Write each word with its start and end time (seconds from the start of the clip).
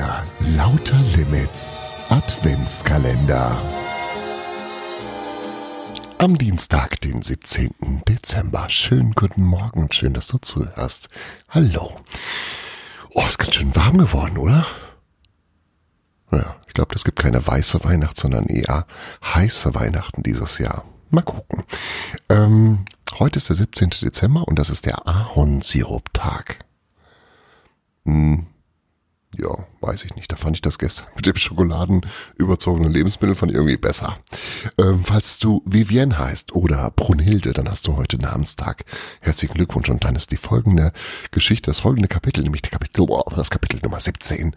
Der 0.00 0.24
Lauter 0.56 0.98
Limits 1.14 1.94
Adventskalender. 2.08 3.54
Am 6.16 6.38
Dienstag, 6.38 6.98
den 7.00 7.20
17. 7.20 8.04
Dezember. 8.08 8.70
Schönen 8.70 9.12
guten 9.12 9.44
Morgen, 9.44 9.92
schön, 9.92 10.14
dass 10.14 10.28
du 10.28 10.38
zuhörst. 10.38 11.10
Hallo. 11.50 12.00
Oh, 13.10 13.26
ist 13.28 13.38
ganz 13.38 13.56
schön 13.56 13.76
warm 13.76 13.98
geworden, 13.98 14.38
oder? 14.38 14.64
Ja, 16.32 16.56
ich 16.66 16.72
glaube, 16.72 16.94
es 16.94 17.04
gibt 17.04 17.18
keine 17.18 17.46
weiße 17.46 17.84
Weihnacht, 17.84 18.16
sondern 18.16 18.46
eher 18.46 18.86
heiße 19.22 19.74
Weihnachten 19.74 20.22
dieses 20.22 20.56
Jahr. 20.56 20.86
Mal 21.10 21.20
gucken. 21.20 21.64
Ähm, 22.30 22.86
heute 23.18 23.36
ist 23.36 23.50
der 23.50 23.56
17. 23.56 23.90
Dezember 24.00 24.48
und 24.48 24.58
das 24.58 24.70
ist 24.70 24.86
der 24.86 25.06
Ahornsirup-Tag. 25.06 26.60
Hm, 28.06 28.46
ja, 29.40 29.66
weiß 29.80 30.04
ich 30.04 30.14
nicht. 30.16 30.30
Da 30.30 30.36
fand 30.36 30.56
ich 30.56 30.62
das 30.62 30.78
gestern 30.78 31.06
mit 31.16 31.26
dem 31.26 31.36
schokoladenüberzogenen 31.36 32.92
Lebensmittel 32.92 33.34
von 33.34 33.48
irgendwie 33.48 33.76
besser. 33.76 34.18
Ähm, 34.78 35.04
falls 35.04 35.38
du 35.38 35.62
Vivienne 35.64 36.18
heißt 36.18 36.54
oder 36.54 36.90
Brunhilde, 36.90 37.52
dann 37.52 37.68
hast 37.68 37.86
du 37.86 37.96
heute 37.96 38.18
Namenstag. 38.18 38.84
Herzlichen 39.20 39.54
Glückwunsch 39.54 39.88
und 39.88 40.04
dann 40.04 40.16
ist 40.16 40.30
die 40.30 40.36
folgende 40.36 40.92
Geschichte, 41.30 41.70
das 41.70 41.80
folgende 41.80 42.08
Kapitel, 42.08 42.42
nämlich 42.42 42.62
die 42.62 42.70
Kapitel, 42.70 43.06
das 43.36 43.50
Kapitel 43.50 43.80
Nummer 43.82 44.00
17 44.00 44.54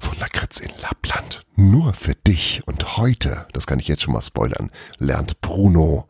von 0.00 0.18
Lakritz 0.18 0.60
in 0.60 0.70
Lappland. 0.80 1.44
Nur 1.56 1.94
für 1.94 2.14
dich 2.14 2.62
und 2.66 2.96
heute, 2.96 3.46
das 3.52 3.66
kann 3.66 3.78
ich 3.78 3.88
jetzt 3.88 4.02
schon 4.02 4.14
mal 4.14 4.22
spoilern, 4.22 4.70
lernt 4.98 5.40
Bruno 5.40 6.08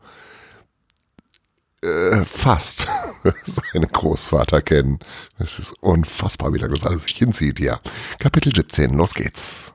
äh, 1.85 2.25
fast 2.25 2.87
seinen 3.45 3.87
Großvater 3.87 4.61
kennen. 4.61 4.99
Es 5.37 5.59
ist 5.59 5.73
unfassbar, 5.81 6.53
wie 6.53 6.57
lange 6.57 6.73
das 6.73 6.85
alles 6.85 7.03
sich 7.03 7.17
hinzieht, 7.17 7.59
ja. 7.59 7.79
Kapitel 8.19 8.53
17, 8.53 8.93
los 8.93 9.13
geht's. 9.13 9.73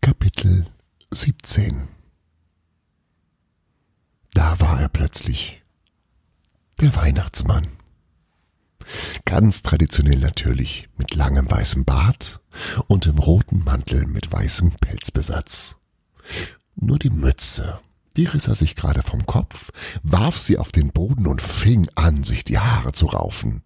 Kapitel 0.00 0.66
17 1.10 1.88
Da 4.32 4.58
war 4.60 4.80
er 4.80 4.88
plötzlich. 4.88 5.62
Der 6.80 6.94
Weihnachtsmann. 6.96 7.68
Ganz 9.24 9.62
traditionell 9.62 10.18
natürlich, 10.18 10.88
mit 10.96 11.14
langem 11.14 11.50
weißem 11.50 11.84
Bart 11.84 12.40
und 12.86 13.06
im 13.06 13.18
roten 13.18 13.64
Mantel 13.64 14.06
mit 14.06 14.30
weißem 14.30 14.72
Pelzbesatz. 14.72 15.76
Nur 16.74 16.98
die 16.98 17.10
Mütze 17.10 17.80
die 18.16 18.26
riss 18.26 18.46
er 18.46 18.54
sich 18.54 18.76
gerade 18.76 19.02
vom 19.02 19.26
Kopf, 19.26 19.70
warf 20.02 20.38
sie 20.38 20.58
auf 20.58 20.72
den 20.72 20.92
Boden 20.92 21.26
und 21.26 21.42
fing 21.42 21.88
an, 21.94 22.24
sich 22.24 22.44
die 22.44 22.58
Haare 22.58 22.92
zu 22.92 23.06
raufen. 23.06 23.62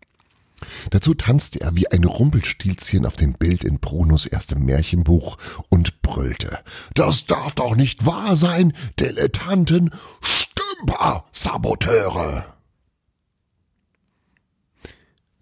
Dazu 0.91 1.14
tanzte 1.14 1.60
er 1.60 1.77
wie 1.77 1.88
ein 1.88 2.04
Rumpelstilzchen 2.04 3.06
auf 3.06 3.16
dem 3.16 3.34
Bild 3.34 3.62
in 3.62 3.78
Brunos 3.78 4.26
erstem 4.26 4.64
Märchenbuch 4.64 5.36
und 5.69 6.02
brüllte. 6.02 6.58
Das 6.94 7.26
darf 7.26 7.54
doch 7.54 7.76
nicht 7.76 8.06
wahr 8.06 8.34
sein, 8.34 8.72
Dilettanten, 8.98 9.91
Stümper, 10.20 11.24
Saboteure! 11.32 12.54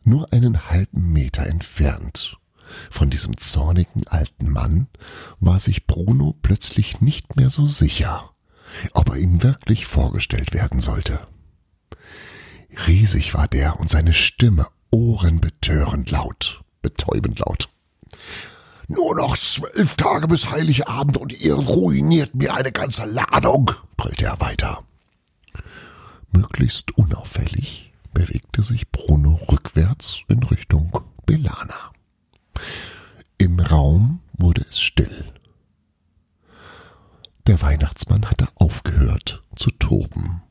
Nur 0.04 0.32
einen 0.32 0.68
halben 0.68 1.12
Meter 1.12 1.46
entfernt 1.46 2.36
von 2.90 3.10
diesem 3.10 3.36
zornigen 3.36 4.06
alten 4.06 4.48
Mann 4.48 4.88
war 5.40 5.60
sich 5.60 5.86
Bruno 5.86 6.34
plötzlich 6.42 7.00
nicht 7.00 7.36
mehr 7.36 7.50
so 7.50 7.66
sicher 7.68 8.30
ob 8.92 9.10
er 9.10 9.16
ihm 9.16 9.42
wirklich 9.42 9.86
vorgestellt 9.86 10.52
werden 10.52 10.80
sollte. 10.80 11.20
Riesig 12.86 13.34
war 13.34 13.48
der 13.48 13.80
und 13.80 13.90
seine 13.90 14.12
Stimme 14.12 14.66
ohrenbetörend 14.90 16.10
laut, 16.10 16.62
betäubend 16.82 17.38
laut. 17.38 17.68
Nur 18.88 19.16
noch 19.16 19.36
zwölf 19.36 19.96
Tage 19.96 20.28
bis 20.28 20.50
Heiligabend 20.50 21.16
und 21.16 21.32
ihr 21.32 21.54
ruiniert 21.54 22.34
mir 22.34 22.54
eine 22.54 22.70
ganze 22.70 23.04
Ladung, 23.04 23.72
brüllte 23.96 24.26
er 24.26 24.40
weiter. 24.40 24.84
Möglichst 26.30 26.96
unauffällig 26.96 27.92
bewegte 28.12 28.62
sich 28.62 28.90
Bruno 28.90 29.40
rückwärts 29.50 30.20
in 30.28 30.42
Richtung 30.42 30.92
Belana. 31.24 31.92
Im 33.38 33.58
Raum 33.58 34.20
wurde 34.32 34.64
es 34.68 34.80
still. 34.80 35.32
Der 37.46 37.60
Weihnachtsmann 37.62 38.28
hatte 38.28 38.48
aufgehört 38.56 39.44
zu 39.54 39.70
toben. 39.70 40.42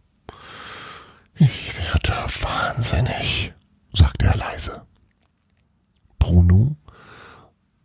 Ich 1.35 1.77
werde 1.77 2.13
wahnsinnig, 2.41 3.53
sagte 3.91 4.27
er 4.27 4.37
leise. 4.37 4.85
Bruno 6.19 6.77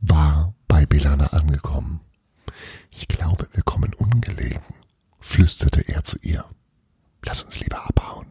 war 0.01 0.55
bei 0.69 0.87
Belana 0.87 1.27
angekommen. 1.29 2.01
Ich 2.91 3.09
glaube, 3.09 3.49
wir 3.53 3.65
kommen 3.65 3.95
ungelegen, 3.95 4.63
flüsterte 5.19 5.81
er 5.89 6.05
zu 6.05 6.17
ihr. 6.23 6.45
Lass 7.25 7.43
uns 7.43 7.59
lieber 7.59 7.89
abhauen. 7.89 8.27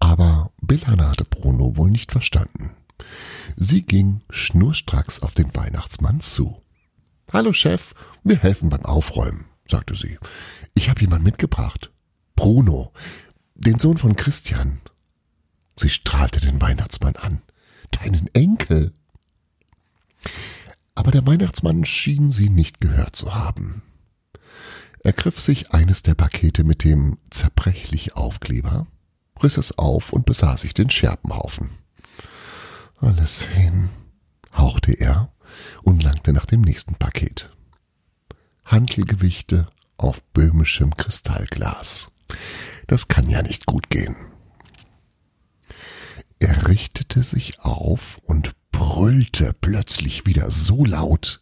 Aber 0.00 0.50
Belana 0.60 1.10
hatte 1.10 1.24
Bruno 1.24 1.76
wohl 1.76 1.90
nicht 1.90 2.10
verstanden. 2.10 2.72
Sie 3.56 3.82
ging 3.82 4.22
schnurstracks 4.30 5.20
auf 5.22 5.34
den 5.34 5.54
Weihnachtsmann 5.54 6.20
zu. 6.20 6.60
Hallo 7.30 7.52
Chef, 7.52 7.94
wir 8.24 8.38
helfen 8.38 8.70
beim 8.70 8.86
Aufräumen, 8.86 9.44
sagte 9.70 9.94
sie. 9.94 10.18
Ich 10.74 10.88
habe 10.88 11.02
jemand 11.02 11.24
mitgebracht. 11.24 11.92
Bruno, 12.36 12.92
den 13.54 13.78
Sohn 13.78 13.98
von 13.98 14.16
Christian. 14.16 14.80
Sie 15.76 15.90
strahlte 15.90 16.40
den 16.40 16.62
Weihnachtsmann 16.62 17.16
an. 17.16 17.42
Deinen 17.90 18.30
Enkel. 18.32 18.94
Aber 20.94 21.10
der 21.10 21.26
Weihnachtsmann 21.26 21.84
schien 21.84 22.32
sie 22.32 22.48
nicht 22.48 22.80
gehört 22.80 23.14
zu 23.14 23.34
haben. 23.34 23.82
Er 25.00 25.12
griff 25.12 25.38
sich 25.38 25.72
eines 25.72 26.02
der 26.02 26.14
Pakete 26.14 26.64
mit 26.64 26.82
dem 26.82 27.18
zerbrechlich 27.30 28.16
Aufkleber, 28.16 28.86
riss 29.42 29.58
es 29.58 29.76
auf 29.76 30.14
und 30.14 30.24
besah 30.24 30.56
sich 30.56 30.72
den 30.72 30.88
Scherbenhaufen. 30.88 31.70
Alles 32.96 33.42
hin, 33.42 33.90
hauchte 34.58 34.92
er 34.92 35.32
und 35.82 36.02
langte 36.02 36.32
nach 36.32 36.46
dem 36.46 36.60
nächsten 36.60 36.94
Paket. 36.94 37.50
Handelgewichte 38.64 39.68
auf 39.96 40.22
böhmischem 40.32 40.96
Kristallglas. 40.96 42.10
Das 42.86 43.08
kann 43.08 43.28
ja 43.28 43.42
nicht 43.42 43.66
gut 43.66 43.90
gehen. 43.90 44.16
Er 46.38 46.68
richtete 46.68 47.22
sich 47.22 47.60
auf 47.60 48.18
und 48.24 48.52
brüllte 48.70 49.54
plötzlich 49.60 50.26
wieder 50.26 50.50
so 50.50 50.84
laut, 50.84 51.40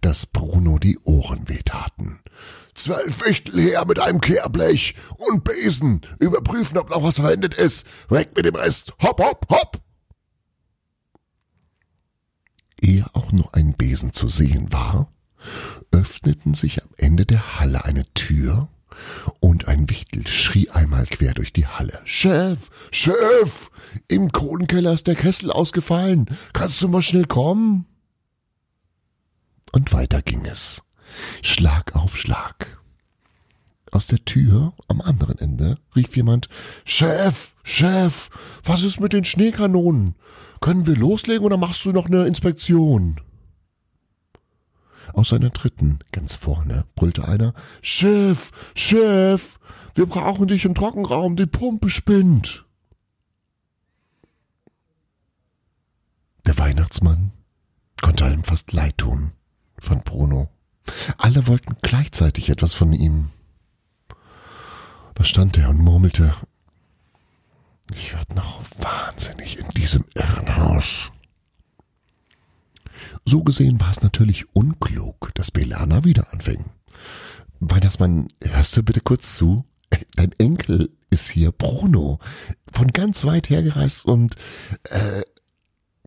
dass 0.00 0.26
Bruno 0.26 0.78
die 0.78 0.98
Ohren 1.00 1.48
wehtaten. 1.48 2.20
Zwölf 2.74 3.26
Wichtel 3.26 3.60
her 3.60 3.84
mit 3.86 3.98
einem 3.98 4.20
Kehrblech 4.20 4.94
und 5.16 5.42
Besen. 5.42 6.02
Überprüfen, 6.20 6.78
ob 6.78 6.90
noch 6.90 7.02
was 7.02 7.16
verwendet 7.16 7.54
ist. 7.54 7.86
Weg 8.08 8.36
mit 8.36 8.44
dem 8.44 8.54
Rest. 8.54 8.92
Hopp, 9.02 9.20
hopp, 9.20 9.46
hopp. 9.50 9.85
Ehe 12.86 13.04
auch 13.14 13.32
nur 13.32 13.52
ein 13.52 13.74
Besen 13.74 14.12
zu 14.12 14.28
sehen 14.28 14.72
war, 14.72 15.12
öffneten 15.90 16.54
sich 16.54 16.82
am 16.84 16.90
Ende 16.96 17.26
der 17.26 17.58
Halle 17.58 17.84
eine 17.84 18.04
Tür 18.14 18.68
und 19.40 19.66
ein 19.66 19.90
Wichtel 19.90 20.26
schrie 20.28 20.70
einmal 20.70 21.04
quer 21.06 21.34
durch 21.34 21.52
die 21.52 21.66
Halle. 21.66 22.00
Chef, 22.04 22.70
Chef, 22.92 23.70
im 24.06 24.30
Kohlenkeller 24.30 24.92
ist 24.92 25.08
der 25.08 25.16
Kessel 25.16 25.50
ausgefallen. 25.50 26.26
Kannst 26.52 26.80
du 26.80 26.88
mal 26.88 27.02
schnell 27.02 27.26
kommen? 27.26 27.86
Und 29.72 29.92
weiter 29.92 30.22
ging 30.22 30.46
es. 30.46 30.84
Schlag 31.42 31.96
auf 31.96 32.16
Schlag. 32.16 32.78
Aus 33.90 34.06
der 34.06 34.24
Tür 34.24 34.74
am 34.86 35.00
anderen 35.00 35.38
Ende 35.38 35.76
rief 35.96 36.16
jemand 36.16 36.48
Chef, 36.84 37.54
Chef, 37.64 38.30
was 38.62 38.84
ist 38.84 39.00
mit 39.00 39.12
den 39.12 39.24
Schneekanonen? 39.24 40.14
Können 40.60 40.86
wir 40.86 40.96
loslegen 40.96 41.44
oder 41.44 41.56
machst 41.56 41.84
du 41.84 41.92
noch 41.92 42.06
eine 42.06 42.26
Inspektion? 42.26 43.20
Aus 45.12 45.28
seiner 45.28 45.50
dritten, 45.50 46.00
ganz 46.12 46.34
vorne, 46.34 46.84
brüllte 46.94 47.28
einer 47.28 47.54
Chef, 47.80 48.50
Chef, 48.74 49.58
wir 49.94 50.06
brauchen 50.06 50.48
dich 50.48 50.64
im 50.64 50.74
Trockenraum, 50.74 51.36
die 51.36 51.46
Pumpe 51.46 51.90
spinnt. 51.90 52.64
Der 56.44 56.58
Weihnachtsmann 56.58 57.32
konnte 58.00 58.24
einem 58.24 58.44
fast 58.44 58.72
leid 58.72 58.98
tun, 58.98 59.32
fand 59.78 60.04
Bruno. 60.04 60.48
Alle 61.18 61.46
wollten 61.46 61.76
gleichzeitig 61.82 62.48
etwas 62.48 62.72
von 62.72 62.92
ihm. 62.92 63.30
Da 65.14 65.24
stand 65.24 65.56
er 65.56 65.70
und 65.70 65.78
murmelte, 65.78 66.34
ich 67.92 68.12
werde 68.12 68.34
noch 68.34 68.62
wahnsinnig 68.78 69.58
in 69.58 69.68
diesem 69.86 70.04
Irrenhaus. 70.14 71.12
So 73.24 73.44
gesehen 73.44 73.80
war 73.80 73.92
es 73.92 74.02
natürlich 74.02 74.52
unklug, 74.52 75.30
dass 75.34 75.52
Belana 75.52 76.02
wieder 76.02 76.32
anfing. 76.32 76.64
Weihnachtsmann, 77.60 78.26
hörst 78.42 78.76
du 78.76 78.82
bitte 78.82 79.00
kurz 79.00 79.36
zu? 79.36 79.64
Dein 80.16 80.32
Enkel 80.38 80.90
ist 81.10 81.30
hier, 81.30 81.52
Bruno, 81.52 82.18
von 82.72 82.88
ganz 82.88 83.24
weit 83.24 83.48
hergereist 83.48 84.04
und 84.04 84.34
äh, 84.90 85.22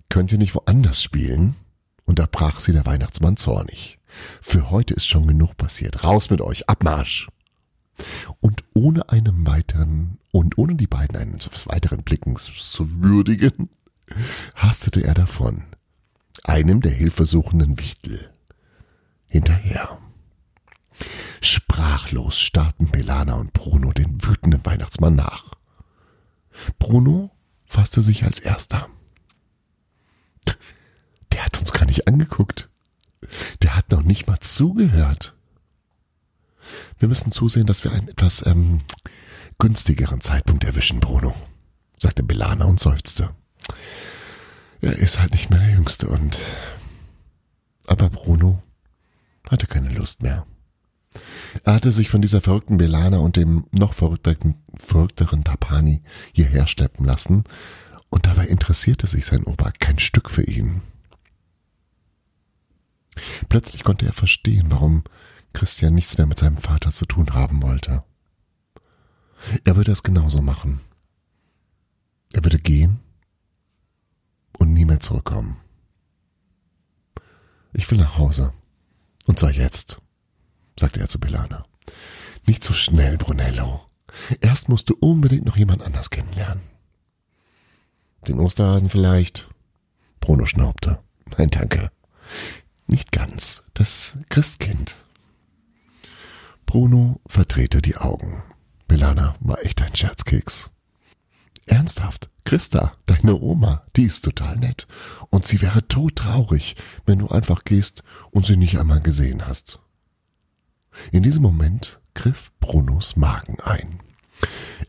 könnt 0.09 0.33
ihr 0.33 0.37
nicht 0.39 0.55
woanders 0.55 1.01
spielen? 1.01 1.55
unterbrach 2.03 2.59
sie 2.59 2.73
der 2.73 2.87
Weihnachtsmann 2.87 3.37
zornig. 3.37 3.99
Für 4.41 4.71
heute 4.71 4.95
ist 4.95 5.05
schon 5.05 5.27
genug 5.27 5.55
passiert. 5.57 6.03
Raus 6.03 6.31
mit 6.31 6.41
euch, 6.41 6.67
Abmarsch! 6.67 7.27
Und 8.39 8.63
ohne 8.73 9.09
einem 9.09 9.45
weiteren, 9.47 10.19
und 10.31 10.57
ohne 10.57 10.75
die 10.75 10.87
beiden 10.87 11.17
eines 11.17 11.49
weiteren 11.65 12.03
Blickens 12.03 12.45
zu 12.71 13.01
würdigen, 13.01 13.69
hastete 14.55 15.03
er 15.03 15.13
davon, 15.13 15.65
einem 16.43 16.81
der 16.81 16.91
hilfesuchenden 16.91 17.79
Wichtel 17.79 18.31
hinterher. 19.25 19.99
Sprachlos 21.41 22.39
starrten 22.41 22.89
Belana 22.89 23.35
und 23.35 23.53
Bruno 23.53 23.93
den 23.93 24.23
wütenden 24.23 24.65
Weihnachtsmann 24.65 25.15
nach. 25.15 25.53
Bruno 26.77 27.31
fasste 27.65 28.01
sich 28.01 28.23
als 28.25 28.39
erster. 28.39 28.89
Der 31.31 31.45
hat 31.45 31.59
uns 31.59 31.71
gar 31.71 31.85
nicht 31.85 32.07
angeguckt. 32.07 32.69
Der 33.61 33.75
hat 33.75 33.91
noch 33.91 34.01
nicht 34.01 34.27
mal 34.27 34.39
zugehört. 34.39 35.35
Wir 36.99 37.07
müssen 37.07 37.31
zusehen, 37.31 37.65
dass 37.65 37.83
wir 37.83 37.91
einen 37.91 38.09
etwas 38.09 38.45
ähm, 38.45 38.81
günstigeren 39.57 40.21
Zeitpunkt 40.21 40.65
erwischen, 40.65 40.99
Bruno, 40.99 41.33
sagte 41.97 42.23
Belana 42.23 42.65
und 42.65 42.79
seufzte. 42.79 43.29
Er 44.81 44.97
ist 44.97 45.19
halt 45.19 45.31
nicht 45.31 45.49
mehr 45.49 45.59
der 45.59 45.71
Jüngste 45.71 46.07
und. 46.07 46.37
Aber 47.87 48.09
Bruno 48.09 48.61
hatte 49.49 49.67
keine 49.67 49.89
Lust 49.89 50.21
mehr. 50.21 50.45
Er 51.63 51.73
hatte 51.73 51.91
sich 51.91 52.09
von 52.09 52.21
dieser 52.21 52.41
verrückten 52.41 52.77
Belana 52.77 53.17
und 53.17 53.35
dem 53.35 53.65
noch 53.71 53.93
verrückteren, 53.93 54.55
verrückteren 54.77 55.43
Tapani 55.43 56.03
hierher 56.33 56.67
schleppen 56.67 57.05
lassen, 57.05 57.45
und 58.09 58.25
dabei 58.25 58.47
interessierte 58.47 59.07
sich 59.07 59.25
sein 59.25 59.43
Opa 59.43 59.71
kein 59.79 59.99
Stück 59.99 60.29
für 60.29 60.43
ihn. 60.43 60.81
Plötzlich 63.49 63.83
konnte 63.83 64.05
er 64.05 64.13
verstehen, 64.13 64.67
warum 64.69 65.03
Christian 65.53 65.93
nichts 65.93 66.17
mehr 66.17 66.27
mit 66.27 66.39
seinem 66.39 66.57
Vater 66.57 66.91
zu 66.91 67.05
tun 67.05 67.33
haben 67.33 67.61
wollte. 67.61 68.03
Er 69.63 69.75
würde 69.75 69.91
es 69.91 70.03
genauso 70.03 70.41
machen. 70.41 70.81
Er 72.33 72.43
würde 72.43 72.59
gehen 72.59 72.99
und 74.57 74.73
nie 74.73 74.85
mehr 74.85 74.99
zurückkommen. 74.99 75.59
Ich 77.73 77.89
will 77.89 77.97
nach 77.97 78.17
Hause. 78.17 78.53
Und 79.25 79.39
zwar 79.39 79.51
jetzt, 79.51 80.01
sagte 80.79 80.99
er 80.99 81.07
zu 81.07 81.19
Belana. 81.19 81.65
Nicht 82.45 82.63
so 82.63 82.73
schnell, 82.73 83.17
Brunello. 83.17 83.81
Erst 84.41 84.69
musst 84.69 84.89
du 84.89 84.95
unbedingt 84.99 85.45
noch 85.45 85.57
jemand 85.57 85.83
anders 85.83 86.09
kennenlernen. 86.09 86.63
Den 88.27 88.39
Osterhasen 88.39 88.89
vielleicht? 88.89 89.49
Bruno 90.19 90.45
schnaubte. 90.45 90.99
Nein, 91.37 91.49
danke. 91.49 91.91
Nicht 92.87 93.11
ganz. 93.11 93.63
Das 93.73 94.17
Christkind. 94.29 94.95
Bruno 96.69 97.19
verdrehte 97.25 97.81
die 97.81 97.97
Augen. 97.97 98.43
Belana 98.87 99.35
war 99.39 99.65
echt 99.65 99.81
ein 99.81 99.95
Scherzkeks. 99.95 100.69
Ernsthaft, 101.65 102.29
Christa, 102.45 102.91
deine 103.07 103.41
Oma, 103.41 103.87
die 103.95 104.03
ist 104.03 104.23
total 104.23 104.55
nett. 104.57 104.85
Und 105.31 105.47
sie 105.47 105.63
wäre 105.63 105.87
todtraurig, 105.87 106.75
wenn 107.07 107.17
du 107.17 107.27
einfach 107.29 107.63
gehst 107.63 108.03
und 108.29 108.45
sie 108.45 108.55
nicht 108.55 108.77
einmal 108.77 108.99
gesehen 108.99 109.47
hast. 109.47 109.79
In 111.11 111.23
diesem 111.23 111.41
Moment 111.41 111.99
griff 112.13 112.51
Brunos 112.59 113.15
Magen 113.15 113.59
ein. 113.61 114.01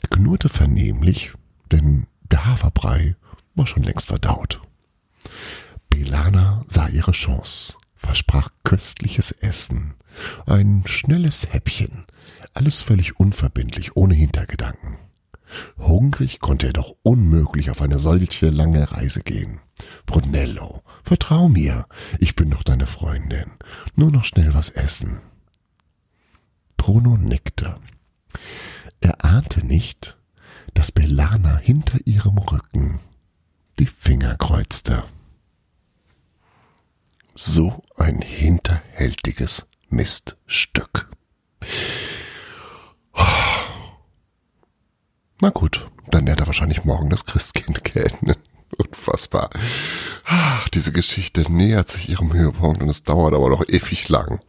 Er 0.02 0.08
knurrte 0.10 0.50
vernehmlich, 0.50 1.32
denn 1.72 2.06
der 2.30 2.44
Haferbrei 2.44 3.16
war 3.54 3.66
schon 3.66 3.84
längst 3.84 4.08
verdaut. 4.08 4.60
Belana 5.88 6.62
sah 6.68 6.88
ihre 6.88 7.12
Chance, 7.12 7.78
versprach 8.10 8.50
köstliches 8.64 9.30
Essen, 9.30 9.94
ein 10.44 10.82
schnelles 10.84 11.52
Häppchen, 11.52 12.06
alles 12.54 12.80
völlig 12.80 13.20
unverbindlich, 13.20 13.94
ohne 13.94 14.14
Hintergedanken. 14.14 14.96
Hungrig 15.78 16.40
konnte 16.40 16.66
er 16.66 16.72
doch 16.72 16.96
unmöglich 17.04 17.70
auf 17.70 17.80
eine 17.80 18.00
solche 18.00 18.48
lange 18.48 18.90
Reise 18.90 19.20
gehen. 19.20 19.60
Brunello, 20.06 20.82
vertrau 21.04 21.48
mir, 21.48 21.86
ich 22.18 22.34
bin 22.34 22.50
doch 22.50 22.64
deine 22.64 22.88
Freundin. 22.88 23.52
Nur 23.94 24.10
noch 24.10 24.24
schnell 24.24 24.54
was 24.54 24.70
essen. 24.70 25.20
Bruno 26.76 27.16
nickte. 27.16 27.76
Er 29.00 29.24
ahnte 29.24 29.64
nicht, 29.64 30.18
dass 30.74 30.90
Bellana 30.90 31.58
hinter 31.58 31.98
ihrem 32.06 32.38
Rücken 32.38 32.98
die 33.78 33.86
Finger 33.86 34.34
kreuzte. 34.34 35.04
So 37.42 37.82
ein 37.96 38.20
hinterhältiges 38.20 39.66
Miststück. 39.88 41.08
Na 45.40 45.48
gut, 45.48 45.90
dann 46.10 46.26
lernt 46.26 46.40
er 46.40 46.46
wahrscheinlich 46.48 46.84
morgen 46.84 47.08
das 47.08 47.24
Christkind 47.24 47.82
kennen. 47.84 48.36
Unfassbar. 48.76 49.48
Ach, 50.26 50.68
diese 50.68 50.92
Geschichte 50.92 51.50
nähert 51.50 51.90
sich 51.90 52.10
ihrem 52.10 52.34
Höhepunkt 52.34 52.82
und 52.82 52.90
es 52.90 53.04
dauert 53.04 53.32
aber 53.32 53.48
noch 53.48 53.66
ewig 53.66 54.10
lang. 54.10 54.40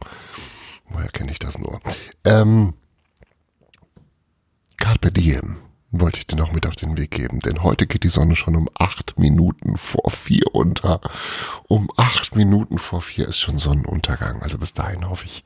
Woher 0.90 1.08
kenne 1.08 1.32
ich 1.32 1.38
das 1.38 1.56
nur? 1.56 1.80
Ähm, 2.26 2.74
Carpe 4.76 5.10
Diem 5.10 5.61
wollte 5.92 6.18
ich 6.18 6.26
dir 6.26 6.36
noch 6.36 6.52
mit 6.52 6.66
auf 6.66 6.74
den 6.74 6.96
Weg 6.96 7.10
geben, 7.10 7.40
denn 7.40 7.62
heute 7.62 7.86
geht 7.86 8.02
die 8.02 8.08
Sonne 8.08 8.34
schon 8.34 8.56
um 8.56 8.68
acht 8.78 9.18
Minuten 9.18 9.76
vor 9.76 10.10
vier 10.10 10.54
unter. 10.54 11.00
Um 11.68 11.88
acht 11.96 12.34
Minuten 12.34 12.78
vor 12.78 13.02
vier 13.02 13.28
ist 13.28 13.38
schon 13.38 13.58
Sonnenuntergang. 13.58 14.42
Also 14.42 14.56
bis 14.58 14.72
dahin 14.72 15.08
hoffe 15.08 15.26
ich, 15.26 15.44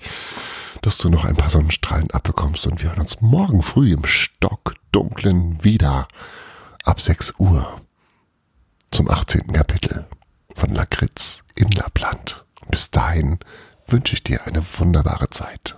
dass 0.82 0.98
du 0.98 1.10
noch 1.10 1.25
ein 1.25 1.37
paar 1.37 1.50
Sonnenstrahlen 1.50 2.10
abbekommst 2.12 2.66
und 2.66 2.81
wir 2.81 2.90
hören 2.90 3.00
uns 3.00 3.20
morgen 3.20 3.60
früh 3.60 3.93
im 3.93 4.06
Stockdunklen 4.06 5.62
wieder 5.64 6.06
ab 6.84 7.00
6 7.00 7.34
Uhr 7.38 7.81
zum 8.93 9.10
18. 9.10 9.52
Kapitel 9.52 10.06
von 10.54 10.70
Lakritz 10.72 11.43
in 11.56 11.70
Lappland. 11.72 12.44
Bis 12.70 12.90
dahin 12.90 13.40
wünsche 13.88 14.14
ich 14.14 14.22
dir 14.22 14.46
eine 14.46 14.62
wunderbare 14.78 15.28
Zeit. 15.31 15.76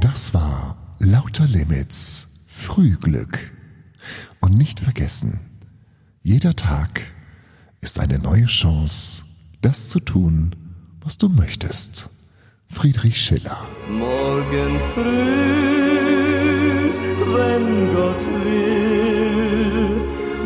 Das 0.00 0.34
war 0.34 0.85
Lauter 0.98 1.46
Limits, 1.46 2.28
Frühglück. 2.46 3.52
Und 4.40 4.56
nicht 4.56 4.80
vergessen, 4.80 5.40
jeder 6.22 6.56
Tag 6.56 7.02
ist 7.80 8.00
eine 8.00 8.18
neue 8.18 8.46
Chance, 8.46 9.22
das 9.60 9.88
zu 9.88 10.00
tun, 10.00 10.56
was 11.02 11.18
du 11.18 11.28
möchtest. 11.28 12.08
Friedrich 12.66 13.20
Schiller. 13.20 13.68
Morgen 13.88 14.80
früh, 14.94 15.02
wenn 17.34 17.92
Gott 17.94 18.20
will, 18.44 20.02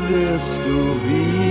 wirst 0.09 0.57
du 0.67 1.09
wieder 1.09 1.50